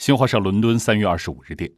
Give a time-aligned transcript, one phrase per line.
[0.00, 1.70] 新华社伦敦三月二十五日电，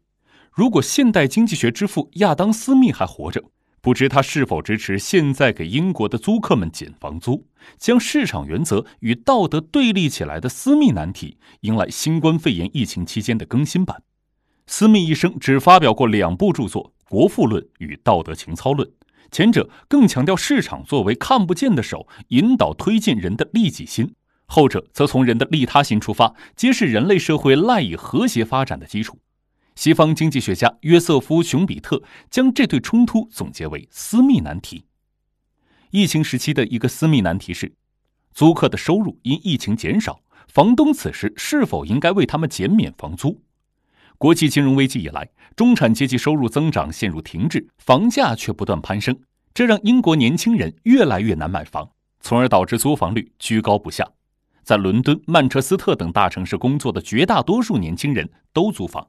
[0.52, 3.42] 如果现代经济学之父亚当·斯密还活着，
[3.80, 7.48] 不知他是否支持现在给英国的租客们减房租，
[7.78, 14.04] 将市场原则与道德对立起来的斯密难题迎来新冠肺炎疫情期间的更新版。
[14.68, 18.88] 斯密一生只发表过两部著作《国富论》与《道德情操论》，
[19.32, 24.14] 前者更强调市场作为看不见的手，引导推进人的利己心。
[24.52, 29.18] 后者则从人的利他心出发，揭示人类社会赖以和谐发展的基础。
[29.74, 34.84] 西方经济学家约瑟夫·熊彼特将这对冲突总结为“私密难题”。
[35.90, 37.72] 疫情时期的一个私密难题是：
[38.34, 43.40] 租客的收入因疫情减少，房东此时是否应该为他们减免房租？
[44.18, 49.18] 国际金融危机以来，中产阶级收入增长陷入停滞，房价却不断攀升，
[49.54, 54.06] 这让英国年轻人越来越难买房，从而导致租房率居高不下。
[54.62, 59.08] 在伦敦、曼彻斯特等大城市工作的绝大多数年轻人都租房。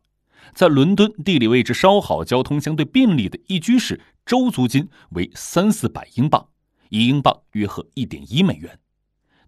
[0.54, 6.48] 在伦敦地理位置稍好、交通相对便利的一居室，周租金为三四百英镑，
[6.90, 8.78] 一英镑约合一点一美元。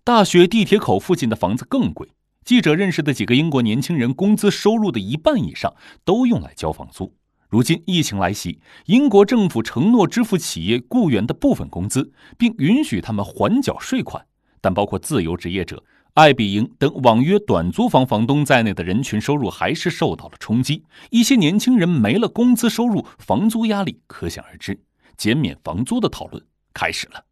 [0.04, 2.08] 大学地铁口附近的房子更贵。
[2.46, 7.16] 记者认识的几个英国年轻人，工资收入的一半以上都用来交房租。
[7.50, 14.26] 如今疫情来袭，英国政府承诺支付企业雇员的部分工资，并允许他们缓缴税款，
[14.62, 15.84] 但包括自由职业者。
[16.16, 24.80] 爱彼迎等网约短租房房东在内的人群收入还是受到了冲击，一些年轻人没了工资收入，房租压力可想而知。
[25.18, 26.42] 减免房租的讨论
[26.74, 27.26] 开始了，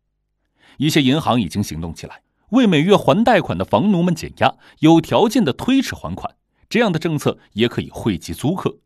[0.75, 6.35] 一些银行已经行动起来，为每月还贷款的房奴们减压，有条件的推迟还款。
[6.67, 8.79] 这样的政策也可以惠及租客。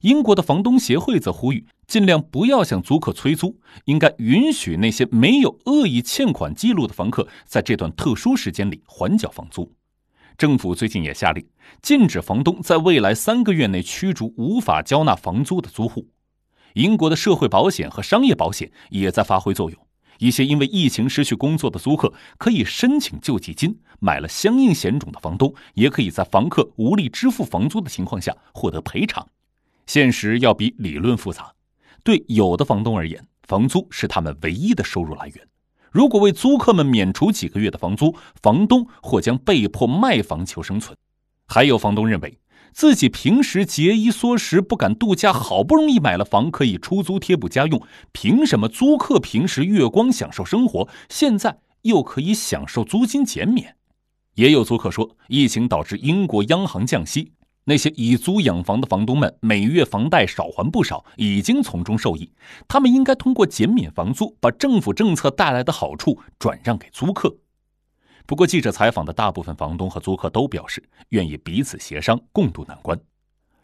[0.00, 9.70] 英国的房东协会则呼吁，尽量不要向租客催租，应该允许那些没有恶意欠款记录的房客在这段特殊时间里缓缴房租。
[10.38, 11.46] 政府最近也下令，
[11.82, 16.08] 禁止房东在未来三个月内驱逐无法交纳房租的租户。
[16.72, 19.78] 英国的社会保险和商业保险也在发挥作用，
[20.18, 29.28] 一些因为疫情失去工作的租客可以申请救济金，买了相应险种的房东也可以在房客无力支付房租的情况下获得赔偿。
[29.92, 31.52] 现实要比理论复杂。
[32.04, 35.48] 对有的房东而言，房租是他们唯一的收入来源。
[35.90, 40.96] 如果为租客们免除几个月的房租，房东或将被迫卖房求生存。
[41.48, 42.38] 还有房东认为，
[42.72, 53.74] 自己平时节衣缩食，不敢度假，好不容易买了房可以出租贴补家用，凭什么租客平时月光享受生活，现在又可以享受租金减免？
[54.36, 57.32] 也有租客说，疫情导致英国央行降息。
[57.64, 62.32] 那些以租养房的房东们，每月房贷少还不少，已经从中受益。
[62.66, 67.36] 他们应该通过减免房租，把政府政策带来的好处转让给租客。
[68.26, 72.98] 不过，记者采访的大部分房东和租客都表示，愿意彼此协商，共度难关。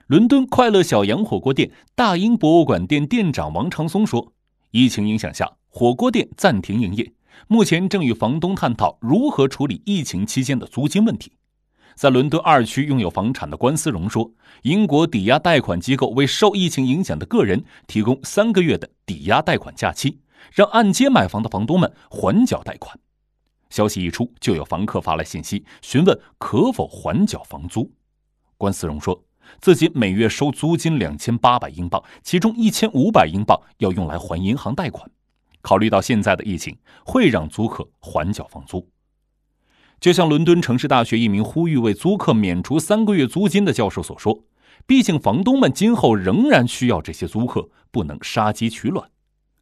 [0.08, 4.32] 伦敦快乐小羊火锅店大英博物馆店店长王长松说
[4.72, 7.12] ：“疫情影响下，火锅店暂停营业，
[7.48, 11.32] 目前正与房东探讨如何处理疫情期间的租金问题。”
[11.96, 14.30] 在伦敦二区拥有房产的关思荣说
[14.64, 20.20] ：“英国抵押贷款机构为受疫情影响的个人提供三个月的抵押贷款假期，
[20.52, 23.00] 让按揭买房的房东们缓缴贷款。”
[23.70, 27.90] 消息一出，就有房客发来信息询问可否缓缴房租。
[28.58, 29.24] 关思荣说
[29.62, 35.10] 自己每月收租金两千八百英镑，其中一千五百英镑要用来还银行贷款。
[35.62, 36.76] 考虑到现在的疫情，
[37.06, 38.86] 会让租客缓缴房租。
[39.98, 44.44] 就像伦敦城市大学一名呼吁为租客免除三个月租金的教授所说
[44.86, 49.10] ：“毕竟房东们今后仍然需要这些租客，不能杀鸡取卵。”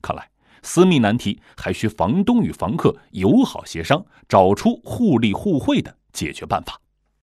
[0.03, 0.28] 看来，
[0.62, 6.81] 私密难题还需房东与房客友好协商，找出互利互惠的解决办法。